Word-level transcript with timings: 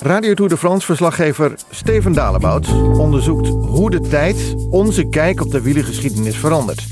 Radio 0.00 0.34
Tour 0.34 0.50
de 0.50 0.56
France 0.56 0.86
verslaggever 0.86 1.54
Steven 1.70 2.12
Dalebout 2.12 2.68
onderzoekt 2.98 3.48
hoe 3.48 3.90
de 3.90 4.00
tijd 4.00 4.54
onze 4.70 5.08
kijk 5.08 5.40
op 5.40 5.50
de 5.50 5.62
wielergeschiedenis 5.62 6.36
verandert. 6.36 6.86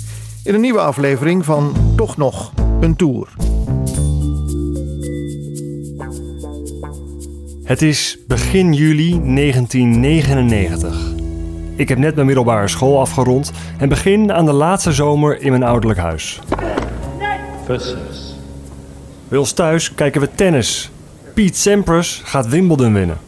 In 0.44 0.54
een 0.54 0.60
nieuwe 0.60 0.80
aflevering 0.80 1.44
van 1.44 1.74
Toch 1.96 2.16
nog 2.16 2.52
een 2.80 2.96
Tour. 2.96 3.28
Het 7.64 7.82
is 7.82 8.18
begin 8.26 8.72
juli 8.72 9.10
1999. 9.10 11.14
Ik 11.76 11.88
heb 11.88 11.98
net 11.98 12.14
mijn 12.14 12.26
middelbare 12.26 12.68
school 12.68 13.00
afgerond 13.00 13.52
en 13.78 13.88
begin 13.88 14.32
aan 14.32 14.44
de 14.44 14.52
laatste 14.52 14.92
zomer 14.92 15.40
in 15.40 15.50
mijn 15.50 15.62
ouderlijk 15.62 16.00
huis. 16.00 16.40
Bij 19.28 19.38
ons 19.38 19.52
thuis 19.52 19.94
kijken 19.94 20.20
we 20.20 20.28
tennis. 20.34 20.90
Pete 21.36 21.58
Sampras 21.58 22.20
gaat 22.24 22.48
Wimbledon 22.48 22.92
winnen. 22.92 23.18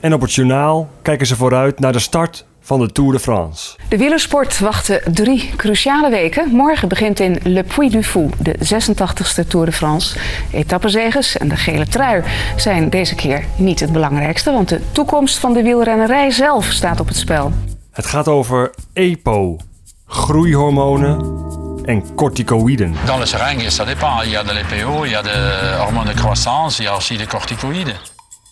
En 0.00 0.12
op 0.12 0.20
het 0.20 0.32
journaal 0.32 0.90
kijken 1.02 1.26
ze 1.26 1.36
vooruit 1.36 1.78
naar 1.78 1.92
de 1.92 1.98
start 1.98 2.44
van 2.60 2.80
de 2.80 2.92
Tour 2.92 3.12
de 3.12 3.18
France. 3.18 3.76
De 3.88 3.96
wielersport 3.96 4.58
wachtte 4.58 5.02
drie 5.12 5.50
cruciale 5.56 6.10
weken. 6.10 6.48
Morgen 6.50 6.88
begint 6.88 7.20
in 7.20 7.38
Le 7.42 7.64
Puy 7.64 7.90
du 7.90 8.02
Fou 8.02 8.30
de 8.38 8.54
86e 8.58 9.46
Tour 9.48 9.66
de 9.66 9.72
France. 9.72 10.18
Etappezegers 10.52 11.36
en 11.36 11.48
de 11.48 11.56
gele 11.56 11.86
trui 11.86 12.22
zijn 12.56 12.90
deze 12.90 13.14
keer 13.14 13.44
niet 13.56 13.80
het 13.80 13.92
belangrijkste, 13.92 14.52
want 14.52 14.68
de 14.68 14.80
toekomst 14.92 15.38
van 15.38 15.52
de 15.52 15.62
wielrennerij 15.62 16.30
zelf 16.30 16.64
staat 16.64 17.00
op 17.00 17.08
het 17.08 17.16
spel. 17.16 17.52
Het 17.90 18.06
gaat 18.06 18.28
over 18.28 18.74
EPO, 18.92 19.56
groeihormonen 20.06 21.42
en 21.86 22.14
corticoïden. 22.14 22.94
Dans 23.06 23.18
le 23.18 23.26
seringue, 23.26 23.68
ça 23.68 23.84
dépend. 23.84 24.22
Il 24.24 24.30
y 24.30 24.36
a 24.36 24.42
de 24.42 24.52
l'EPO, 24.52 25.04
il 25.04 25.10
y 25.10 25.14
a 25.14 25.22
de 25.22 25.80
hormones 25.80 26.08
de 26.08 26.14
croissance, 26.14 26.78
il 26.78 26.84
y 26.84 26.88
a 26.88 26.96
aussi 26.96 27.16
des 27.16 27.26
corticoïdes. 27.26 27.94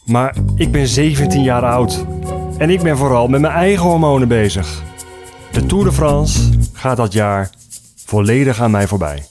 Maar 0.05 0.35
ik 0.57 0.73
ben 0.73 0.87
17 0.87 1.33
jaar 1.45 1.65
oud 1.65 2.05
en 2.59 2.71
ik 2.71 2.83
ben 2.83 2.97
vooral 2.97 3.29
met 3.29 3.41
mijn 3.41 3.53
eigen 3.53 3.83
hormonen 3.83 4.29
bezig. 4.29 4.83
De 5.53 5.67
Tour 5.67 5.85
de 5.85 5.93
France 5.93 6.41
gaat 6.73 6.97
dat 6.97 7.13
jaar 7.13 7.51
volledig 8.07 8.61
aan 8.61 8.71
mij 8.71 8.87
voorbij. 8.87 9.23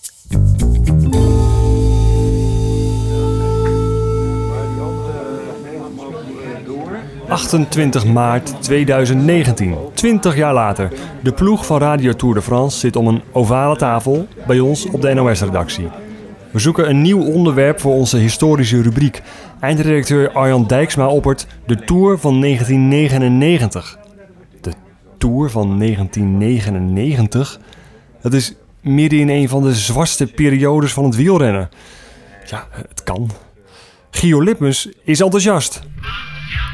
...28 7.30 8.06
maart 8.06 8.62
2019, 8.64 9.76
20 9.94 10.36
jaar 10.36 10.54
later. 10.54 10.92
De 11.24 11.32
ploeg 11.32 11.66
van 11.66 11.80
Radio 11.80 12.14
Tour 12.14 12.36
de 12.36 12.42
France 12.42 12.80
zit 12.80 12.96
om 12.96 13.08
een 13.08 13.22
ovale 13.32 13.76
tafel... 13.76 14.28
bij 14.48 14.60
ons 14.60 14.86
op 14.86 15.02
de 15.02 15.14
NOS-redactie. 15.14 15.88
We 16.52 16.60
zoeken 16.60 16.90
een 16.90 17.02
nieuw 17.02 17.24
onderwerp 17.24 17.80
voor 17.80 17.94
onze 17.94 18.18
historische 18.18 18.82
rubriek. 18.82 19.22
Eindredacteur 19.60 20.32
Arjan 20.32 20.68
Dijksma 20.68 21.08
oppert 21.08 21.48
de 21.66 21.76
Tour 21.76 22.18
van 22.18 22.42
1999. 22.42 23.98
De 24.62 24.72
Tour 25.18 25.50
van 25.50 25.80
1999? 25.80 27.60
Dat 28.22 28.34
is 28.34 28.54
midden 28.82 29.20
in 29.20 29.30
een 29.30 29.50
van 29.50 29.64
de 29.64 29.73
zwartste 29.73 30.28
periodes 30.28 30.94
van 30.94 31.04
het 31.04 31.16
wielrennen. 31.16 31.70
Ja, 32.45 32.68
het 32.72 33.04
kan. 33.04 33.30
Gio 34.12 34.42
is 35.04 35.22
enthousiast. 35.22 35.82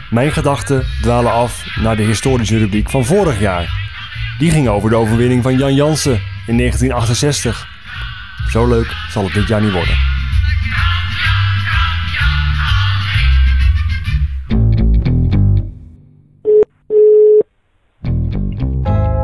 Mijn 0.10 0.32
gedachten 0.32 0.84
dwalen 1.02 1.32
af 1.32 1.66
naar 1.82 1.96
de 1.96 2.04
historische 2.04 2.58
rubriek 2.58 2.90
van 2.90 3.06
vorig 3.06 3.40
jaar. 3.40 3.70
Die 4.38 4.52
ging 4.52 4.68
over 4.68 4.90
de 4.90 4.96
overwinning 4.96 5.44
van 5.44 5.58
Jan 5.58 5.74
Jansen 5.74 6.22
in 6.48 6.58
1968. 6.58 7.68
Zo 8.50 8.68
leuk 8.68 8.96
zal 9.10 9.24
het 9.24 9.34
dit 9.34 9.48
jaar 9.48 9.62
niet 9.62 9.72
worden. 9.72 9.96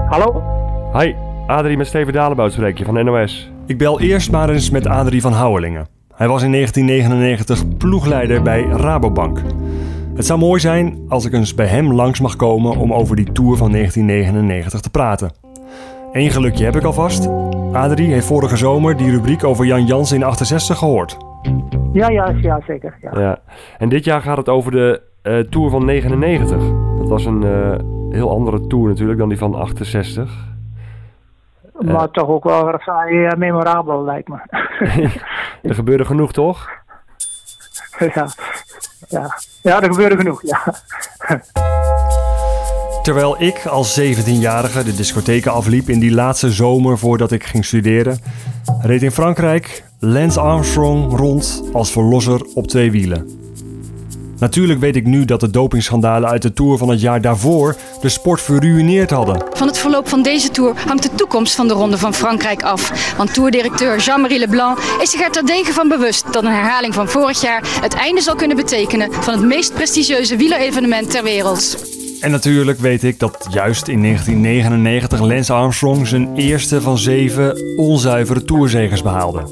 Hallo? 0.10 0.44
Hi, 1.00 1.14
Adrie 1.48 1.78
met 1.78 1.88
Steven 1.88 2.14
Dalebout 2.14 2.54
spreek 2.54 2.78
je 2.78 2.86
van 2.86 3.06
NOS. 3.06 3.50
Ik 3.66 3.78
bel 3.78 4.00
eerst 4.00 4.32
maar 4.32 4.50
eens 4.50 4.70
met 4.70 4.88
Adrie 4.88 5.22
van 5.22 5.34
Houwelingen. 5.34 5.88
Hij 6.16 6.28
was 6.28 6.44
in 6.44 6.52
1999 6.52 7.78
ploegleider 7.78 8.42
bij 8.42 8.62
Rabobank. 8.62 9.42
Het 10.16 10.26
zou 10.26 10.40
mooi 10.40 10.60
zijn 10.60 11.06
als 11.08 11.26
ik 11.26 11.34
eens 11.34 11.56
bij 11.56 11.66
hem 11.66 11.94
langs 11.94 12.20
mag 12.20 12.36
komen 12.36 12.78
om 12.78 12.94
over 12.94 13.16
die 13.16 13.32
Tour 13.32 13.58
van 13.58 13.72
1999 13.72 14.80
te 14.80 14.90
praten. 14.90 15.32
Eén 16.12 16.32
gelukje 16.32 16.66
heb 16.66 16.76
ik 16.76 16.84
alvast. 16.84 17.30
Adrie 17.74 18.14
heeft 18.14 18.26
vorige 18.26 18.58
zomer 18.58 18.98
die 18.98 19.12
rubriek 19.12 19.44
over 19.44 19.66
Jan 19.66 19.86
Jansen 19.86 20.16
in 20.16 20.24
68 20.24 20.78
gehoord. 20.78 21.18
Ja, 21.94 22.10
ja, 22.10 22.34
ja 22.42 22.62
zeker. 22.68 22.98
Ja. 23.02 23.20
Ja. 23.20 23.40
En 23.78 23.90
dit 23.90 24.04
jaar 24.04 24.22
gaat 24.22 24.38
het 24.38 24.50
over 24.50 24.72
de 24.72 25.02
eh, 25.22 25.40
Tour 25.40 25.70
van 25.70 25.86
99. 25.86 26.58
Dat 26.98 27.08
was 27.08 27.26
een 27.26 27.44
eh, 27.44 27.80
heel 28.10 28.30
andere 28.30 28.68
Tour 28.68 28.88
natuurlijk 28.88 29.20
dan 29.20 29.30
die 29.30 29.38
van 29.38 29.56
68. 29.56 30.50
Maar 31.80 32.12
toch 32.12 32.28
ook 32.28 32.44
wel 32.44 32.80
vrij 32.80 33.28
eh, 33.28 33.38
memorabel, 33.38 34.04
lijkt 34.04 34.28
me. 34.28 34.38
er 35.70 35.76
gebeurde 35.76 36.06
genoeg, 36.06 36.32
toch? 36.34 36.70
ja. 38.14 38.28
Ja. 39.12 39.38
ja, 39.62 39.82
er 39.82 39.90
gebeurde 39.90 40.18
genoeg, 40.18 40.42
ja. 40.42 40.76
Terwijl 43.04 43.42
ik 43.42 43.66
als 43.66 44.00
17-jarige 44.00 44.84
de 44.84 44.96
discotheken 44.96 45.52
afliep 45.52 45.90
in 45.90 46.00
die 46.00 46.12
laatste 46.12 46.52
zomer 46.52 46.98
voordat 46.98 47.32
ik 47.32 47.44
ging 47.44 47.66
studeren, 47.66 48.20
reed 48.82 49.04
in 49.04 49.12
Frankrijk 49.12 49.84
Lance 50.00 50.40
Armstrong 50.40 51.18
rond 51.18 51.64
als 51.74 51.92
verlosser 51.92 52.42
op 52.54 52.68
twee 52.68 52.92
wielen. 52.92 53.41
Natuurlijk 54.42 54.80
weet 54.80 54.96
ik 54.96 55.06
nu 55.06 55.26
dat 55.26 55.40
de 55.40 55.50
dopingschandalen 55.50 56.30
uit 56.30 56.42
de 56.42 56.54
Tour 56.54 56.78
van 56.78 56.90
het 56.90 57.02
jaar 57.02 57.22
daarvoor 57.22 57.76
de 58.02 58.10
sport 58.10 58.42
verruineerd 58.42 59.10
hadden. 59.10 59.44
Van 59.54 59.68
het 59.68 59.78
verloop 59.78 60.08
van 60.08 60.22
deze 60.22 60.50
Tour 60.50 60.74
hangt 60.88 61.04
de 61.04 61.16
toekomst 61.16 61.56
van 61.56 61.68
de 61.68 61.74
Ronde 61.74 61.98
van 61.98 62.14
Frankrijk 62.14 62.64
af. 62.64 63.16
Want 63.18 63.34
Tourdirecteur 63.34 63.98
Jean-Marie 63.98 64.40
Leblanc 64.40 64.78
is 65.02 65.12
zich 65.12 65.22
er 65.22 65.32
terdege 65.32 65.74
van 65.74 65.88
bewust 65.88 66.34
dat 66.34 66.44
een 66.44 66.52
herhaling 66.52 66.94
van 66.94 67.10
vorig 67.10 67.42
jaar 67.42 67.80
het 67.82 67.94
einde 67.94 68.22
zal 68.22 68.36
kunnen 68.36 68.58
betekenen 68.58 69.14
van 69.14 69.34
het 69.34 69.44
meest 69.44 69.74
prestigieuze 69.74 70.36
wielerevenement 70.36 71.12
ter 71.12 71.24
wereld. 71.24 71.86
En 72.22 72.32
natuurlijk 72.32 72.80
weet 72.80 73.04
ik 73.04 73.20
dat 73.20 73.48
juist 73.50 73.88
in 73.88 74.02
1999 74.02 75.20
Lance 75.20 75.54
Armstrong 75.54 76.08
zijn 76.08 76.36
eerste 76.36 76.82
van 76.82 76.98
zeven 76.98 77.78
onzuivere 77.78 78.44
toerzegers 78.44 79.02
behaalde. 79.02 79.44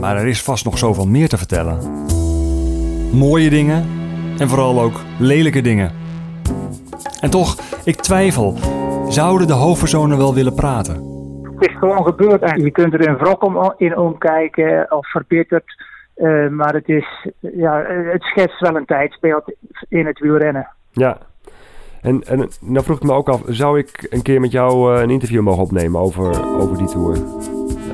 Maar 0.00 0.16
er 0.16 0.26
is 0.26 0.42
vast 0.42 0.64
nog 0.64 0.78
zoveel 0.78 1.06
meer 1.06 1.28
te 1.28 1.38
vertellen. 1.38 2.16
Mooie 3.12 3.50
dingen 3.50 3.86
en 4.38 4.48
vooral 4.48 4.80
ook 4.80 5.00
lelijke 5.18 5.60
dingen. 5.60 5.92
En 7.20 7.30
toch, 7.30 7.56
ik 7.84 7.96
twijfel. 7.96 8.54
Zouden 9.08 9.46
de 9.46 9.52
hoofdpersonen 9.52 10.18
wel 10.18 10.34
willen 10.34 10.54
praten? 10.54 10.94
Het 11.58 11.68
is 11.68 11.76
gewoon 11.78 12.04
gebeurd 12.04 12.42
en 12.42 12.64
je 12.64 12.70
kunt 12.70 12.94
er 12.94 13.08
een 13.08 13.16
wrok 13.16 13.44
om, 13.44 13.74
in 13.76 13.96
omkijken 13.96 14.86
of 14.92 15.10
verbitterd. 15.10 15.64
eh, 16.14 16.48
maar 16.48 16.74
het, 16.74 16.88
is, 16.88 17.28
ja, 17.40 17.84
het 18.12 18.22
schetst 18.22 18.60
wel 18.60 18.76
een 18.76 18.84
tijdsbeeld 18.84 19.54
in 19.88 20.06
het 20.06 20.18
wielrennen. 20.18 20.68
Ja. 20.90 21.18
En, 22.02 22.22
en 22.22 22.48
nou 22.60 22.84
vroeg 22.84 22.96
ik 22.96 23.02
me 23.02 23.12
ook 23.12 23.28
af, 23.28 23.42
zou 23.46 23.78
ik 23.78 24.06
een 24.10 24.22
keer 24.22 24.40
met 24.40 24.52
jou 24.52 24.94
eh, 24.94 25.02
een 25.02 25.10
interview 25.10 25.42
mogen 25.42 25.62
opnemen 25.62 26.00
over, 26.00 26.58
over 26.60 26.76
die 26.78 26.88
tour? 26.88 27.16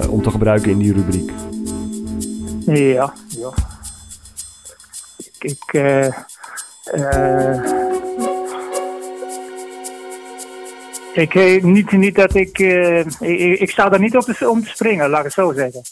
Eh, 0.00 0.12
om 0.12 0.22
te 0.22 0.30
gebruiken 0.30 0.70
in 0.70 0.78
die 0.78 0.92
rubriek. 0.92 1.32
Ja, 2.66 3.12
ja. 3.28 3.52
Ik, 5.44 5.72
eh, 5.72 6.06
eh, 6.84 7.62
ik 11.12 11.34
eh, 11.34 11.62
niet, 11.62 11.92
niet 11.92 12.14
dat 12.14 12.34
ik, 12.34 12.58
ik, 12.58 13.60
ik 13.60 13.70
sta 13.70 13.88
daar 13.88 14.00
niet 14.00 14.16
op 14.16 14.42
om 14.48 14.62
te 14.62 14.68
springen, 14.68 15.10
laat 15.10 15.18
ik 15.18 15.24
het 15.24 15.34
zo 15.34 15.52
zeggen. 15.52 15.82